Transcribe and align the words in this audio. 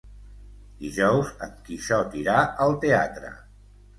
Dijous 0.85 1.27
en 1.49 1.51
Quixot 1.67 2.17
irà 2.21 2.39
al 2.65 2.75
teatre. 2.87 3.33